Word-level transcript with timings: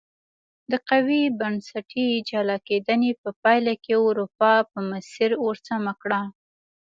د 0.71 0.73
قوي 0.89 1.23
بنسټي 1.39 2.07
جلا 2.29 2.57
کېدنې 2.67 3.11
په 3.21 3.29
پایله 3.43 3.73
کې 3.83 3.93
اروپا 4.07 4.53
په 4.71 4.79
مسیر 4.89 5.31
ور 5.43 5.57
سمه 5.67 5.93
کړه. 6.01 6.21